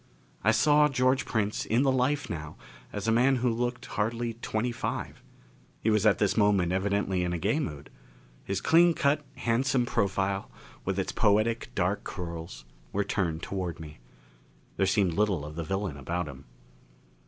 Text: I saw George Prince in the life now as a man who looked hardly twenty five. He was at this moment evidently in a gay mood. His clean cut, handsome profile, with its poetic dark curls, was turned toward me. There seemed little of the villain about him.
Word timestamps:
I 0.43 0.49
saw 0.49 0.87
George 0.87 1.25
Prince 1.25 1.63
in 1.63 1.83
the 1.83 1.91
life 1.91 2.27
now 2.27 2.55
as 2.91 3.07
a 3.07 3.11
man 3.11 3.35
who 3.35 3.49
looked 3.51 3.85
hardly 3.85 4.33
twenty 4.41 4.71
five. 4.71 5.21
He 5.79 5.91
was 5.91 6.07
at 6.07 6.17
this 6.17 6.35
moment 6.35 6.71
evidently 6.71 7.23
in 7.23 7.33
a 7.33 7.37
gay 7.37 7.59
mood. 7.59 7.91
His 8.43 8.61
clean 8.61 8.95
cut, 8.95 9.23
handsome 9.35 9.85
profile, 9.85 10.49
with 10.85 10.97
its 10.97 11.11
poetic 11.11 11.69
dark 11.75 12.03
curls, 12.03 12.65
was 12.91 13.05
turned 13.05 13.43
toward 13.43 13.79
me. 13.79 13.99
There 14.75 14.87
seemed 14.87 15.13
little 15.13 15.45
of 15.45 15.55
the 15.55 15.63
villain 15.63 15.97
about 15.97 16.27
him. 16.27 16.45